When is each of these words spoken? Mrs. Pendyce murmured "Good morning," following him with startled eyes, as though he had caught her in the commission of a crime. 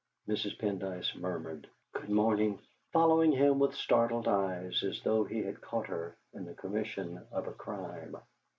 Mrs. 0.27 0.57
Pendyce 0.57 1.15
murmured 1.15 1.69
"Good 1.93 2.09
morning," 2.09 2.57
following 2.91 3.31
him 3.31 3.59
with 3.59 3.75
startled 3.75 4.27
eyes, 4.27 4.81
as 4.83 4.99
though 5.03 5.25
he 5.25 5.43
had 5.43 5.61
caught 5.61 5.85
her 5.85 6.17
in 6.33 6.43
the 6.43 6.55
commission 6.55 7.23
of 7.31 7.45
a 7.47 7.51
crime. 7.53 8.17